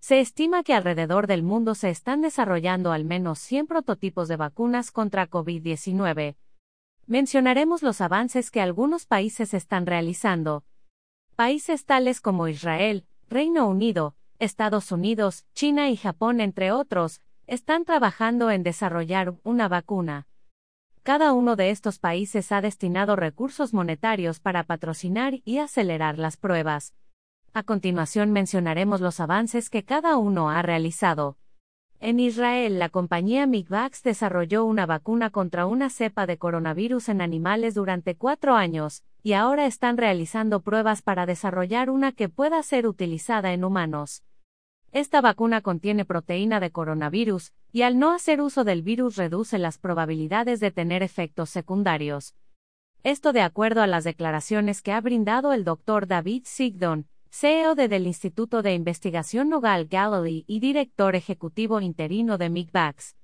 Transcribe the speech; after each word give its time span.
Se 0.00 0.20
estima 0.20 0.62
que 0.62 0.74
alrededor 0.74 1.26
del 1.26 1.42
mundo 1.42 1.74
se 1.74 1.90
están 1.90 2.20
desarrollando 2.22 2.92
al 2.92 3.04
menos 3.04 3.38
100 3.40 3.66
prototipos 3.66 4.28
de 4.28 4.36
vacunas 4.36 4.90
contra 4.90 5.28
COVID-19. 5.28 6.36
Mencionaremos 7.06 7.82
los 7.82 8.00
avances 8.00 8.50
que 8.50 8.60
algunos 8.60 9.06
países 9.06 9.54
están 9.54 9.86
realizando. 9.86 10.64
Países 11.36 11.84
tales 11.84 12.20
como 12.20 12.48
Israel, 12.48 13.06
Reino 13.28 13.66
Unido, 13.66 14.14
Estados 14.38 14.92
Unidos, 14.92 15.46
China 15.54 15.90
y 15.90 15.96
Japón, 15.96 16.40
entre 16.40 16.70
otros, 16.70 17.20
están 17.46 17.84
trabajando 17.84 18.50
en 18.50 18.62
desarrollar 18.62 19.34
una 19.42 19.68
vacuna. 19.68 20.26
Cada 21.02 21.32
uno 21.32 21.56
de 21.56 21.70
estos 21.70 21.98
países 21.98 22.52
ha 22.52 22.60
destinado 22.60 23.16
recursos 23.16 23.72
monetarios 23.72 24.40
para 24.40 24.64
patrocinar 24.64 25.40
y 25.44 25.58
acelerar 25.58 26.18
las 26.18 26.36
pruebas. 26.36 26.92
A 27.54 27.62
continuación 27.62 28.32
mencionaremos 28.32 29.00
los 29.00 29.20
avances 29.20 29.70
que 29.70 29.82
cada 29.82 30.16
uno 30.16 30.50
ha 30.50 30.62
realizado. 30.62 31.36
En 32.00 32.20
Israel, 32.20 32.78
la 32.78 32.90
compañía 32.90 33.46
Migvax 33.46 34.04
desarrolló 34.04 34.64
una 34.64 34.86
vacuna 34.86 35.30
contra 35.30 35.66
una 35.66 35.90
cepa 35.90 36.26
de 36.26 36.38
coronavirus 36.38 37.08
en 37.08 37.20
animales 37.20 37.74
durante 37.74 38.14
cuatro 38.14 38.54
años, 38.54 39.02
y 39.24 39.32
ahora 39.32 39.66
están 39.66 39.96
realizando 39.96 40.60
pruebas 40.60 41.02
para 41.02 41.26
desarrollar 41.26 41.90
una 41.90 42.12
que 42.12 42.28
pueda 42.28 42.62
ser 42.62 42.86
utilizada 42.86 43.52
en 43.52 43.64
humanos. 43.64 44.22
Esta 44.92 45.20
vacuna 45.20 45.60
contiene 45.60 46.04
proteína 46.04 46.60
de 46.60 46.70
coronavirus, 46.70 47.52
y 47.72 47.82
al 47.82 47.98
no 47.98 48.12
hacer 48.12 48.40
uso 48.40 48.62
del 48.62 48.82
virus 48.82 49.16
reduce 49.16 49.58
las 49.58 49.78
probabilidades 49.78 50.60
de 50.60 50.70
tener 50.70 51.02
efectos 51.02 51.50
secundarios. 51.50 52.36
Esto 53.02 53.32
de 53.32 53.42
acuerdo 53.42 53.82
a 53.82 53.86
las 53.86 54.04
declaraciones 54.04 54.82
que 54.82 54.92
ha 54.92 55.00
brindado 55.00 55.52
el 55.52 55.64
doctor 55.64 56.06
David 56.06 56.44
Sigdon, 56.46 57.08
CEO 57.30 57.74
del 57.74 58.06
Instituto 58.06 58.62
de 58.62 58.74
Investigación 58.74 59.50
Nogal 59.50 59.86
Galilee 59.86 60.44
y 60.46 60.60
director 60.60 61.14
ejecutivo 61.14 61.80
interino 61.80 62.38
de 62.38 62.48
MIGVAX. 62.48 63.16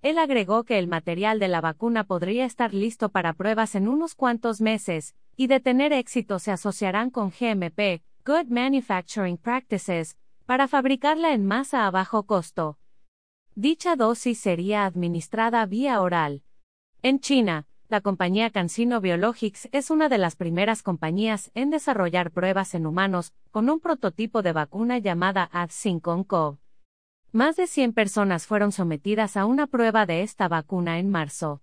Él 0.00 0.18
agregó 0.18 0.64
que 0.64 0.78
el 0.78 0.88
material 0.88 1.38
de 1.38 1.48
la 1.48 1.60
vacuna 1.60 2.04
podría 2.04 2.46
estar 2.46 2.72
listo 2.72 3.10
para 3.10 3.34
pruebas 3.34 3.74
en 3.74 3.88
unos 3.88 4.14
cuantos 4.14 4.60
meses, 4.60 5.14
y 5.36 5.46
de 5.46 5.60
tener 5.60 5.92
éxito 5.92 6.38
se 6.38 6.52
asociarán 6.52 7.10
con 7.10 7.30
GMP, 7.30 8.02
Good 8.24 8.46
Manufacturing 8.48 9.36
Practices, 9.36 10.16
para 10.46 10.66
fabricarla 10.66 11.32
en 11.32 11.46
masa 11.46 11.86
a 11.86 11.90
bajo 11.90 12.24
costo. 12.24 12.78
Dicha 13.54 13.96
dosis 13.96 14.38
sería 14.38 14.84
administrada 14.84 15.64
vía 15.66 16.00
oral. 16.00 16.42
En 17.02 17.20
China, 17.20 17.66
la 17.94 18.00
compañía 18.00 18.50
CanSino 18.50 19.00
Biologics 19.00 19.68
es 19.70 19.88
una 19.88 20.08
de 20.08 20.18
las 20.18 20.34
primeras 20.34 20.82
compañías 20.82 21.52
en 21.54 21.70
desarrollar 21.70 22.32
pruebas 22.32 22.74
en 22.74 22.86
humanos 22.86 23.32
con 23.52 23.70
un 23.70 23.78
prototipo 23.78 24.42
de 24.42 24.52
vacuna 24.52 24.98
llamada 24.98 25.48
AD5-CoV. 25.52 26.58
Más 27.30 27.54
de 27.54 27.68
100 27.68 27.92
personas 27.92 28.48
fueron 28.48 28.72
sometidas 28.72 29.36
a 29.36 29.44
una 29.44 29.68
prueba 29.68 30.06
de 30.06 30.22
esta 30.22 30.48
vacuna 30.48 30.98
en 30.98 31.08
marzo. 31.08 31.62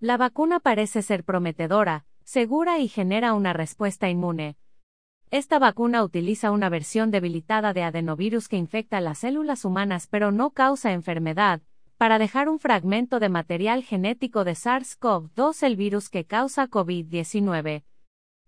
La 0.00 0.16
vacuna 0.16 0.58
parece 0.58 1.00
ser 1.00 1.22
prometedora, 1.22 2.06
segura 2.24 2.80
y 2.80 2.88
genera 2.88 3.32
una 3.32 3.52
respuesta 3.52 4.10
inmune, 4.10 4.56
esta 5.30 5.58
vacuna 5.58 6.04
utiliza 6.04 6.50
una 6.50 6.68
versión 6.68 7.10
debilitada 7.10 7.72
de 7.72 7.84
adenovirus 7.84 8.48
que 8.48 8.58
infecta 8.58 9.00
las 9.00 9.20
células 9.20 9.64
humanas 9.64 10.06
pero 10.06 10.30
no 10.30 10.50
causa 10.50 10.92
enfermedad, 10.92 11.62
para 12.02 12.18
dejar 12.18 12.48
un 12.48 12.58
fragmento 12.58 13.20
de 13.20 13.28
material 13.28 13.84
genético 13.84 14.42
de 14.42 14.54
SARS-CoV-2 14.54 15.62
el 15.62 15.76
virus 15.76 16.08
que 16.08 16.24
causa 16.24 16.66
COVID-19. 16.66 17.84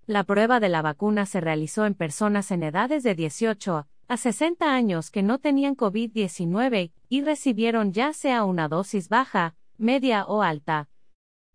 La 0.07 0.25
prueba 0.25 0.59
de 0.59 0.69
la 0.69 0.83
vacuna 0.83 1.25
se 1.25 1.41
realizó 1.41 1.87
en 1.87 1.95
personas 1.95 2.51
en 2.51 2.65
edades 2.65 3.05
de 3.05 3.15
18 3.15 3.87
a 4.09 4.17
60 4.17 4.75
años 4.75 5.13
que 5.13 5.23
no 5.23 5.39
tenían 5.39 5.77
COVID-19 5.77 6.91
y 7.09 7.23
recibieron 7.23 7.93
ya 7.93 8.13
sea 8.13 8.43
una 8.43 8.67
dosis 8.67 9.09
baja, 9.09 9.55
media 9.79 10.25
o 10.25 10.43
alta. 10.43 10.89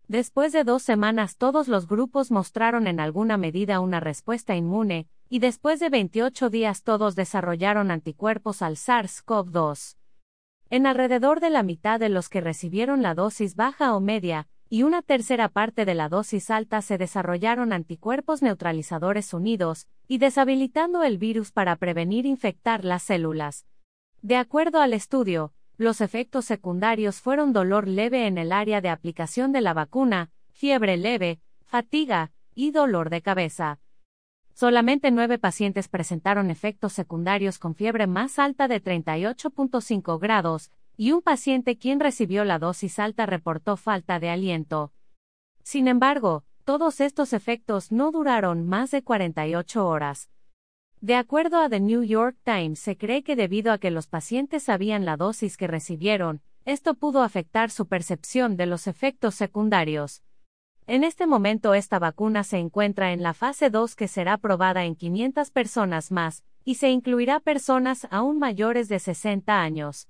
Después 0.08 0.54
de 0.54 0.64
dos 0.64 0.82
semanas 0.82 1.36
todos 1.36 1.68
los 1.68 1.86
grupos 1.86 2.30
mostraron 2.30 2.86
en 2.86 2.98
alguna 2.98 3.36
medida 3.36 3.78
una 3.80 4.00
respuesta 4.00 4.56
inmune, 4.56 5.06
y 5.28 5.40
después 5.40 5.80
de 5.80 5.90
28 5.90 6.48
días 6.48 6.82
todos 6.82 7.14
desarrollaron 7.14 7.90
anticuerpos 7.90 8.62
al 8.62 8.76
SARS-CoV-2. 8.76 9.99
En 10.72 10.86
alrededor 10.86 11.40
de 11.40 11.50
la 11.50 11.64
mitad 11.64 11.98
de 11.98 12.08
los 12.08 12.28
que 12.28 12.40
recibieron 12.40 13.02
la 13.02 13.16
dosis 13.16 13.56
baja 13.56 13.96
o 13.96 14.00
media, 14.00 14.46
y 14.68 14.84
una 14.84 15.02
tercera 15.02 15.48
parte 15.48 15.84
de 15.84 15.96
la 15.96 16.08
dosis 16.08 16.48
alta 16.48 16.80
se 16.80 16.96
desarrollaron 16.96 17.72
anticuerpos 17.72 18.40
neutralizadores 18.40 19.34
unidos, 19.34 19.88
y 20.06 20.18
deshabilitando 20.18 21.02
el 21.02 21.18
virus 21.18 21.50
para 21.50 21.74
prevenir 21.74 22.24
infectar 22.24 22.84
las 22.84 23.02
células. 23.02 23.66
De 24.22 24.36
acuerdo 24.36 24.80
al 24.80 24.94
estudio, 24.94 25.52
los 25.76 26.00
efectos 26.00 26.44
secundarios 26.44 27.20
fueron 27.20 27.52
dolor 27.52 27.88
leve 27.88 28.28
en 28.28 28.38
el 28.38 28.52
área 28.52 28.80
de 28.80 28.90
aplicación 28.90 29.50
de 29.50 29.62
la 29.62 29.74
vacuna, 29.74 30.30
fiebre 30.52 30.96
leve, 30.96 31.40
fatiga, 31.64 32.30
y 32.54 32.70
dolor 32.70 33.10
de 33.10 33.22
cabeza. 33.22 33.80
Solamente 34.60 35.10
nueve 35.10 35.38
pacientes 35.38 35.88
presentaron 35.88 36.50
efectos 36.50 36.92
secundarios 36.92 37.58
con 37.58 37.74
fiebre 37.74 38.06
más 38.06 38.38
alta 38.38 38.68
de 38.68 38.84
38.5 38.84 40.20
grados, 40.20 40.70
y 40.98 41.12
un 41.12 41.22
paciente 41.22 41.78
quien 41.78 41.98
recibió 41.98 42.44
la 42.44 42.58
dosis 42.58 42.98
alta 42.98 43.24
reportó 43.24 43.78
falta 43.78 44.20
de 44.20 44.28
aliento. 44.28 44.92
Sin 45.62 45.88
embargo, 45.88 46.44
todos 46.66 47.00
estos 47.00 47.32
efectos 47.32 47.90
no 47.90 48.10
duraron 48.10 48.68
más 48.68 48.90
de 48.90 49.02
48 49.02 49.88
horas. 49.88 50.28
De 51.00 51.14
acuerdo 51.14 51.58
a 51.62 51.70
The 51.70 51.80
New 51.80 52.02
York 52.02 52.36
Times, 52.44 52.80
se 52.80 52.98
cree 52.98 53.22
que 53.22 53.36
debido 53.36 53.72
a 53.72 53.78
que 53.78 53.90
los 53.90 54.08
pacientes 54.08 54.64
sabían 54.64 55.06
la 55.06 55.16
dosis 55.16 55.56
que 55.56 55.68
recibieron, 55.68 56.42
esto 56.66 56.92
pudo 56.96 57.22
afectar 57.22 57.70
su 57.70 57.86
percepción 57.86 58.58
de 58.58 58.66
los 58.66 58.86
efectos 58.88 59.36
secundarios. 59.36 60.22
En 60.92 61.04
este 61.04 61.28
momento 61.28 61.74
esta 61.74 62.00
vacuna 62.00 62.42
se 62.42 62.58
encuentra 62.58 63.12
en 63.12 63.22
la 63.22 63.32
fase 63.32 63.70
2 63.70 63.94
que 63.94 64.08
será 64.08 64.38
probada 64.38 64.84
en 64.86 64.96
500 64.96 65.52
personas 65.52 66.10
más, 66.10 66.42
y 66.64 66.74
se 66.74 66.90
incluirá 66.90 67.38
personas 67.38 68.08
aún 68.10 68.40
mayores 68.40 68.88
de 68.88 68.98
60 68.98 69.62
años. 69.62 70.08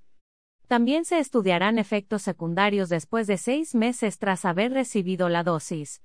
También 0.65 1.05
se 1.05 1.19
estudiarán 1.19 1.77
efectos 1.77 2.23
secundarios 2.23 2.89
después 2.89 3.27
de 3.27 3.37
seis 3.37 3.75
meses 3.75 4.17
tras 4.17 4.43
haber 4.43 4.73
recibido 4.73 5.29
la 5.29 5.43
dosis. 5.43 6.01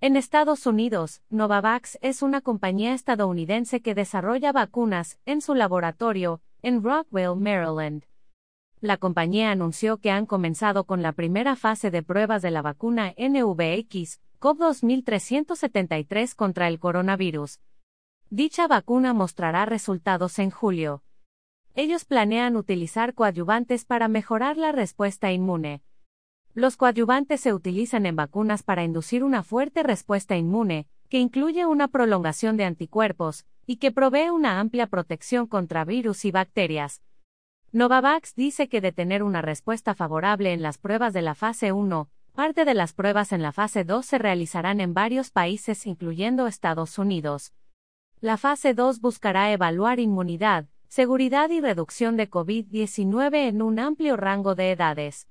En 0.00 0.16
Estados 0.16 0.66
Unidos, 0.66 1.22
Novavax 1.30 1.96
es 2.02 2.20
una 2.20 2.40
compañía 2.40 2.94
estadounidense 2.94 3.82
que 3.82 3.94
desarrolla 3.94 4.50
vacunas 4.50 5.20
en 5.26 5.40
su 5.40 5.54
laboratorio, 5.54 6.40
en 6.62 6.82
Rockwell, 6.82 7.36
Maryland. 7.36 8.02
La 8.80 8.96
compañía 8.96 9.50
anunció 9.50 9.96
que 9.98 10.12
han 10.12 10.24
comenzado 10.24 10.84
con 10.84 11.02
la 11.02 11.10
primera 11.12 11.56
fase 11.56 11.90
de 11.90 12.04
pruebas 12.04 12.42
de 12.42 12.52
la 12.52 12.62
vacuna 12.62 13.12
NVX, 13.18 14.20
COV2373 14.38 16.36
contra 16.36 16.68
el 16.68 16.78
coronavirus. 16.78 17.58
Dicha 18.30 18.68
vacuna 18.68 19.12
mostrará 19.14 19.66
resultados 19.66 20.38
en 20.38 20.50
julio. 20.50 21.02
Ellos 21.74 22.04
planean 22.04 22.54
utilizar 22.54 23.14
coadyuvantes 23.14 23.84
para 23.84 24.06
mejorar 24.06 24.56
la 24.56 24.70
respuesta 24.70 25.32
inmune. 25.32 25.82
Los 26.54 26.76
coadyuvantes 26.76 27.40
se 27.40 27.52
utilizan 27.52 28.06
en 28.06 28.14
vacunas 28.14 28.62
para 28.62 28.84
inducir 28.84 29.24
una 29.24 29.42
fuerte 29.42 29.82
respuesta 29.82 30.36
inmune, 30.36 30.86
que 31.08 31.18
incluye 31.18 31.66
una 31.66 31.88
prolongación 31.88 32.56
de 32.56 32.64
anticuerpos, 32.64 33.44
y 33.66 33.78
que 33.78 33.90
provee 33.90 34.30
una 34.30 34.60
amplia 34.60 34.86
protección 34.86 35.48
contra 35.48 35.84
virus 35.84 36.24
y 36.24 36.30
bacterias. 36.30 37.02
Novavax 37.70 38.34
dice 38.34 38.66
que 38.70 38.80
de 38.80 38.92
tener 38.92 39.22
una 39.22 39.42
respuesta 39.42 39.94
favorable 39.94 40.54
en 40.54 40.62
las 40.62 40.78
pruebas 40.78 41.12
de 41.12 41.20
la 41.20 41.34
fase 41.34 41.70
1, 41.70 42.08
parte 42.32 42.64
de 42.64 42.72
las 42.72 42.94
pruebas 42.94 43.30
en 43.30 43.42
la 43.42 43.52
fase 43.52 43.84
2 43.84 44.06
se 44.06 44.16
realizarán 44.16 44.80
en 44.80 44.94
varios 44.94 45.30
países 45.30 45.86
incluyendo 45.86 46.46
Estados 46.46 46.98
Unidos. 46.98 47.52
La 48.22 48.38
fase 48.38 48.72
2 48.72 49.02
buscará 49.02 49.52
evaluar 49.52 50.00
inmunidad, 50.00 50.64
seguridad 50.88 51.50
y 51.50 51.60
reducción 51.60 52.16
de 52.16 52.30
COVID-19 52.30 53.48
en 53.48 53.60
un 53.60 53.78
amplio 53.78 54.16
rango 54.16 54.54
de 54.54 54.70
edades. 54.70 55.28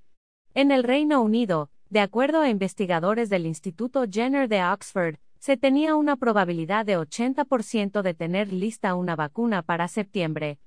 En 0.53 0.69
el 0.69 0.83
Reino 0.83 1.21
Unido, 1.21 1.71
de 1.89 2.01
acuerdo 2.01 2.41
a 2.41 2.49
investigadores 2.49 3.31
del 3.31 3.47
Instituto 3.47 4.05
Jenner 4.07 4.47
de 4.47 4.63
Oxford, 4.63 5.15
se 5.39 5.57
tenía 5.57 5.95
una 5.95 6.17
probabilidad 6.17 6.85
de 6.85 6.99
80% 6.99 8.03
de 8.03 8.13
tener 8.13 8.53
lista 8.53 8.93
una 8.93 9.15
vacuna 9.15 9.63
para 9.63 9.87
septiembre. 9.87 10.59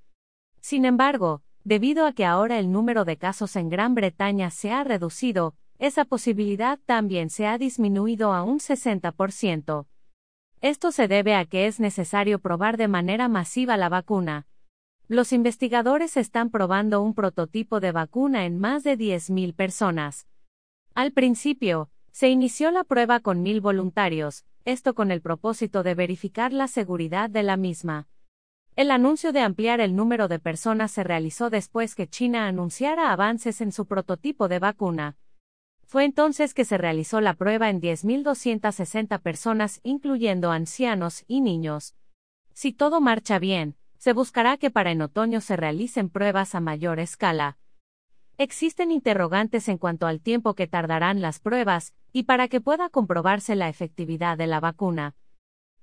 Sin 0.60 0.84
embargo, 0.84 1.42
Debido 1.64 2.06
a 2.06 2.12
que 2.12 2.24
ahora 2.24 2.58
el 2.58 2.72
número 2.72 3.04
de 3.04 3.18
casos 3.18 3.54
en 3.56 3.68
Gran 3.68 3.94
Bretaña 3.94 4.50
se 4.50 4.72
ha 4.72 4.82
reducido, 4.82 5.54
esa 5.78 6.04
posibilidad 6.04 6.78
también 6.86 7.30
se 7.30 7.46
ha 7.46 7.58
disminuido 7.58 8.32
a 8.32 8.42
un 8.42 8.58
60%. 8.60 9.86
Esto 10.62 10.92
se 10.92 11.08
debe 11.08 11.34
a 11.34 11.44
que 11.44 11.66
es 11.66 11.80
necesario 11.80 12.38
probar 12.38 12.76
de 12.76 12.88
manera 12.88 13.28
masiva 13.28 13.76
la 13.76 13.88
vacuna. 13.88 14.46
Los 15.08 15.32
investigadores 15.32 16.16
están 16.16 16.50
probando 16.50 17.02
un 17.02 17.14
prototipo 17.14 17.80
de 17.80 17.92
vacuna 17.92 18.46
en 18.46 18.58
más 18.58 18.84
de 18.84 18.96
10.000 18.96 19.54
personas. 19.54 20.26
Al 20.94 21.12
principio, 21.12 21.90
se 22.10 22.28
inició 22.28 22.70
la 22.70 22.84
prueba 22.84 23.20
con 23.20 23.42
mil 23.42 23.60
voluntarios, 23.60 24.44
esto 24.64 24.94
con 24.94 25.10
el 25.10 25.20
propósito 25.20 25.82
de 25.82 25.94
verificar 25.94 26.52
la 26.52 26.68
seguridad 26.68 27.30
de 27.30 27.42
la 27.42 27.56
misma. 27.56 28.08
El 28.80 28.90
anuncio 28.90 29.32
de 29.32 29.40
ampliar 29.40 29.78
el 29.82 29.94
número 29.94 30.26
de 30.26 30.38
personas 30.38 30.90
se 30.90 31.04
realizó 31.04 31.50
después 31.50 31.94
que 31.94 32.08
China 32.08 32.46
anunciara 32.46 33.12
avances 33.12 33.60
en 33.60 33.72
su 33.72 33.84
prototipo 33.84 34.48
de 34.48 34.58
vacuna. 34.58 35.18
Fue 35.84 36.06
entonces 36.06 36.54
que 36.54 36.64
se 36.64 36.78
realizó 36.78 37.20
la 37.20 37.34
prueba 37.34 37.68
en 37.68 37.82
10.260 37.82 39.20
personas, 39.20 39.80
incluyendo 39.82 40.50
ancianos 40.50 41.24
y 41.26 41.42
niños. 41.42 41.94
Si 42.54 42.72
todo 42.72 43.02
marcha 43.02 43.38
bien, 43.38 43.76
se 43.98 44.14
buscará 44.14 44.56
que 44.56 44.70
para 44.70 44.92
en 44.92 45.02
otoño 45.02 45.42
se 45.42 45.56
realicen 45.56 46.08
pruebas 46.08 46.54
a 46.54 46.60
mayor 46.60 47.00
escala. 47.00 47.58
Existen 48.38 48.92
interrogantes 48.92 49.68
en 49.68 49.76
cuanto 49.76 50.06
al 50.06 50.22
tiempo 50.22 50.54
que 50.54 50.66
tardarán 50.66 51.20
las 51.20 51.38
pruebas, 51.38 51.92
y 52.14 52.22
para 52.22 52.48
que 52.48 52.62
pueda 52.62 52.88
comprobarse 52.88 53.56
la 53.56 53.68
efectividad 53.68 54.38
de 54.38 54.46
la 54.46 54.58
vacuna. 54.58 55.16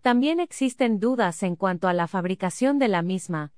También 0.02 0.40
existen 0.40 1.00
dudas 1.00 1.44
en 1.44 1.56
cuanto 1.56 1.88
a 1.88 1.94
la 1.94 2.08
fabricación 2.08 2.80
de 2.80 2.88
la 2.88 3.02
misma. 3.02 3.52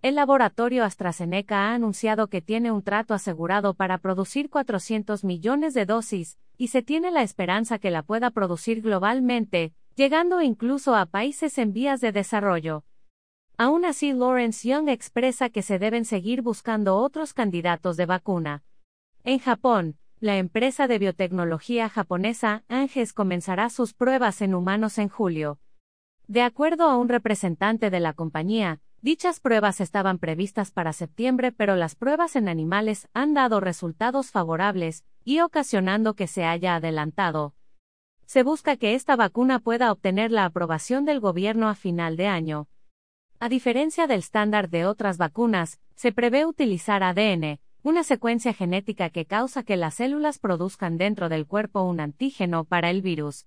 El 0.00 0.14
laboratorio 0.14 0.84
AstraZeneca 0.84 1.68
ha 1.70 1.74
anunciado 1.74 2.28
que 2.28 2.40
tiene 2.40 2.70
un 2.70 2.82
trato 2.82 3.14
asegurado 3.14 3.74
para 3.74 3.98
producir 3.98 4.48
400 4.48 5.24
millones 5.24 5.74
de 5.74 5.86
dosis, 5.86 6.38
y 6.56 6.68
se 6.68 6.82
tiene 6.82 7.10
la 7.10 7.22
esperanza 7.22 7.78
que 7.78 7.90
la 7.90 8.02
pueda 8.02 8.30
producir 8.30 8.80
globalmente, 8.82 9.72
llegando 9.96 10.40
incluso 10.40 10.94
a 10.94 11.06
países 11.06 11.58
en 11.58 11.72
vías 11.72 12.00
de 12.00 12.12
desarrollo. 12.12 12.84
Aún 13.56 13.84
así, 13.84 14.12
Lawrence 14.12 14.68
Young 14.68 14.88
expresa 14.88 15.50
que 15.50 15.62
se 15.62 15.80
deben 15.80 16.04
seguir 16.04 16.42
buscando 16.42 16.96
otros 16.96 17.34
candidatos 17.34 17.96
de 17.96 18.06
vacuna. 18.06 18.62
En 19.24 19.40
Japón, 19.40 19.98
la 20.20 20.36
empresa 20.36 20.86
de 20.86 21.00
biotecnología 21.00 21.88
japonesa 21.88 22.62
Anges 22.68 23.12
comenzará 23.12 23.68
sus 23.68 23.94
pruebas 23.94 24.42
en 24.42 24.54
humanos 24.54 24.98
en 24.98 25.08
julio. 25.08 25.58
De 26.28 26.42
acuerdo 26.42 26.90
a 26.90 26.98
un 26.98 27.08
representante 27.08 27.88
de 27.88 28.00
la 28.00 28.12
compañía, 28.12 28.80
dichas 29.00 29.40
pruebas 29.40 29.80
estaban 29.80 30.18
previstas 30.18 30.70
para 30.70 30.92
septiembre, 30.92 31.52
pero 31.52 31.74
las 31.74 31.94
pruebas 31.94 32.36
en 32.36 32.50
animales 32.50 33.08
han 33.14 33.32
dado 33.32 33.60
resultados 33.60 34.30
favorables, 34.30 35.06
y 35.24 35.40
ocasionando 35.40 36.12
que 36.12 36.26
se 36.26 36.44
haya 36.44 36.74
adelantado. 36.74 37.54
Se 38.26 38.42
busca 38.42 38.76
que 38.76 38.94
esta 38.94 39.16
vacuna 39.16 39.58
pueda 39.58 39.90
obtener 39.90 40.30
la 40.30 40.44
aprobación 40.44 41.06
del 41.06 41.18
gobierno 41.18 41.70
a 41.70 41.74
final 41.74 42.18
de 42.18 42.26
año. 42.26 42.68
A 43.40 43.48
diferencia 43.48 44.06
del 44.06 44.18
estándar 44.18 44.68
de 44.68 44.84
otras 44.84 45.16
vacunas, 45.16 45.80
se 45.94 46.12
prevé 46.12 46.44
utilizar 46.44 47.02
ADN, 47.02 47.58
una 47.82 48.04
secuencia 48.04 48.52
genética 48.52 49.08
que 49.08 49.24
causa 49.24 49.62
que 49.62 49.78
las 49.78 49.94
células 49.94 50.38
produzcan 50.38 50.98
dentro 50.98 51.30
del 51.30 51.46
cuerpo 51.46 51.84
un 51.84 52.00
antígeno 52.00 52.64
para 52.64 52.90
el 52.90 53.00
virus. 53.00 53.46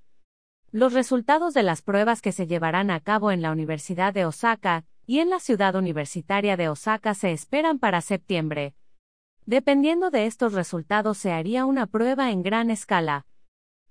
Los 0.73 0.93
resultados 0.93 1.53
de 1.53 1.63
las 1.63 1.81
pruebas 1.81 2.21
que 2.21 2.31
se 2.31 2.47
llevarán 2.47 2.91
a 2.91 3.01
cabo 3.01 3.31
en 3.31 3.41
la 3.41 3.51
Universidad 3.51 4.13
de 4.13 4.25
Osaka 4.25 4.85
y 5.05 5.19
en 5.19 5.29
la 5.29 5.41
ciudad 5.41 5.75
universitaria 5.75 6.55
de 6.55 6.69
Osaka 6.69 7.13
se 7.13 7.33
esperan 7.33 7.77
para 7.77 7.99
septiembre. 7.99 8.73
Dependiendo 9.45 10.11
de 10.11 10.27
estos 10.27 10.53
resultados 10.53 11.17
se 11.17 11.33
haría 11.33 11.65
una 11.65 11.87
prueba 11.87 12.31
en 12.31 12.41
gran 12.41 12.71
escala. 12.71 13.25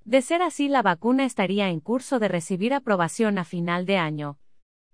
De 0.07 0.23
ser 0.23 0.41
así, 0.41 0.69
la 0.69 0.81
vacuna 0.81 1.27
estaría 1.27 1.69
en 1.69 1.81
curso 1.81 2.19
de 2.19 2.29
recibir 2.29 2.73
aprobación 2.73 3.37
a 3.37 3.45
final 3.45 3.85
de 3.85 3.99
año. 3.99 4.39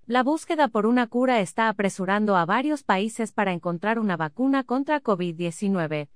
La 0.07 0.25
búsqueda 0.25 0.67
por 0.67 0.87
una 0.87 1.07
cura 1.07 1.39
está 1.39 1.69
apresurando 1.69 2.35
a 2.35 2.45
varios 2.47 2.83
países 2.83 3.31
para 3.31 3.53
encontrar 3.53 4.01
una 4.01 4.17
vacuna 4.17 4.65
contra 4.65 5.01
COVID-19. 5.01 6.09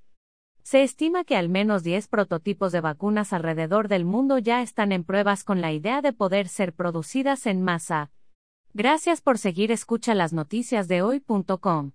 Se 0.63 0.83
estima 0.83 1.25
que 1.25 1.37
al 1.37 1.49
menos 1.49 1.83
10 1.83 2.09
prototipos 2.09 2.73
de 2.73 2.81
vacunas 2.81 3.33
alrededor 3.33 3.89
del 3.89 4.05
mundo 4.05 4.39
ya 4.39 4.63
están 4.63 4.93
en 4.93 5.05
pruebas 5.05 5.45
con 5.45 5.61
la 5.61 5.73
idea 5.73 6.03
de 6.03 6.13
poder 6.13 6.49
ser 6.49 6.73
producidas 6.75 7.47
en 7.47 7.63
masa. 7.63 8.11
Gracias 8.73 9.21
por 9.21 9.39
seguir 9.39 9.73
escucha 9.73 10.15
las 10.15 10.33
noticias 10.33 10.87
de 10.87 11.03
hoy.com. 11.03 11.93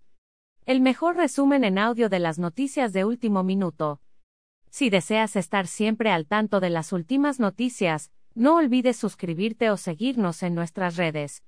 El 0.65 0.81
mejor 0.81 1.15
resumen 1.15 1.63
en 1.63 1.77
audio 1.77 2.09
de 2.09 2.19
las 2.19 2.39
noticias 2.39 2.91
de 2.91 3.05
último 3.05 3.43
minuto. 3.43 4.01
Si 4.69 4.89
deseas 4.89 5.35
estar 5.35 5.67
siempre 5.67 6.11
al 6.11 6.25
tanto 6.25 6.59
de 6.59 6.69
las 6.69 6.91
últimas 6.91 7.39
noticias, 7.39 8.11
no 8.33 8.57
olvides 8.57 8.97
suscribirte 8.97 9.69
o 9.69 9.77
seguirnos 9.77 10.43
en 10.43 10.55
nuestras 10.55 10.97
redes. 10.97 11.43